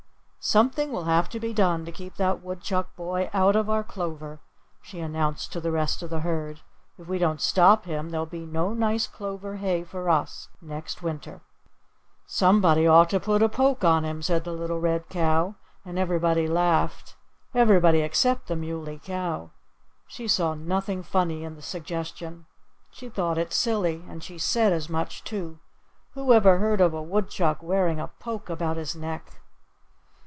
"Something 0.43 0.91
will 0.91 1.03
have 1.03 1.29
to 1.29 1.39
be 1.39 1.53
done 1.53 1.85
to 1.85 1.91
keep 1.91 2.15
that 2.15 2.41
Woodchuck 2.41 2.95
boy 2.95 3.29
out 3.31 3.55
of 3.55 3.69
our 3.69 3.83
clover," 3.83 4.39
she 4.81 4.99
announced 4.99 5.53
to 5.53 5.61
the 5.61 5.71
rest 5.71 6.01
of 6.01 6.09
the 6.09 6.21
herd. 6.21 6.61
"If 6.97 7.07
we 7.07 7.19
don't 7.19 7.39
stop 7.39 7.85
him 7.85 8.09
there'll 8.09 8.25
be 8.25 8.47
no 8.47 8.73
nice 8.73 9.05
clover 9.05 9.57
hay 9.57 9.83
for 9.83 10.09
us 10.09 10.49
next 10.59 11.03
winter." 11.03 11.41
"Somebody 12.25 12.87
ought 12.87 13.11
to 13.11 13.19
put 13.19 13.43
a 13.43 13.49
poke 13.49 13.83
on 13.83 14.03
him," 14.03 14.23
said 14.23 14.43
the 14.43 14.51
little 14.51 14.79
red 14.79 15.09
cow. 15.09 15.53
And 15.85 15.99
everybody 15.99 16.47
laughed 16.47 17.15
everybody 17.53 17.99
except 18.01 18.47
the 18.47 18.55
Muley 18.55 18.97
Cow. 18.97 19.51
She 20.07 20.27
saw 20.27 20.55
nothing 20.55 21.03
funny 21.03 21.43
in 21.43 21.53
the 21.53 21.61
suggestion. 21.61 22.47
She 22.89 23.09
thought 23.09 23.37
it 23.37 23.53
silly; 23.53 24.03
and 24.09 24.23
she 24.23 24.39
said 24.39 24.73
as 24.73 24.89
much, 24.89 25.23
too: 25.23 25.59
"Who 26.15 26.33
ever 26.33 26.57
heard 26.57 26.81
of 26.81 26.95
a 26.95 27.01
Woodchuck 27.01 27.61
wearing 27.61 27.99
a 27.99 28.07
poke 28.19 28.49
about 28.49 28.77
his 28.77 28.95
neck?" 28.95 29.33